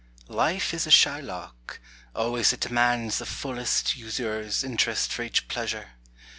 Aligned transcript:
Life 0.29 0.73
is 0.73 0.87
a 0.87 0.89
Shylock; 0.89 1.79
always 2.15 2.51
it 2.53 2.59
demands 2.61 3.19
The 3.19 3.25
fullest 3.27 3.95
usurer's 3.95 4.63
interest 4.63 5.13
for 5.13 5.21
each 5.21 5.47
pleasure. 5.47 5.91